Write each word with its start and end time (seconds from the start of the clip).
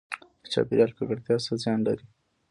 د 0.41 0.43
چاپیریال 0.53 0.91
ککړتیا 0.97 1.35
څه 1.45 1.53
زیان 1.63 1.79
لري؟ 1.87 2.05